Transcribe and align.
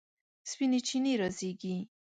سپینې 0.51 0.79
چینې 0.87 1.13
رازیږي 1.21 1.75